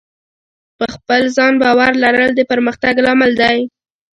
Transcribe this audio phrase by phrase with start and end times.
[0.77, 3.57] په خپل ځان باور لرل د پرمختګ لامل دی.